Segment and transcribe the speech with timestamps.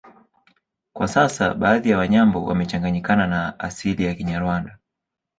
[0.93, 4.77] Kwa sasa baadhi ya Wanyambo wamechanganyikana na asili ya Kinyarwanda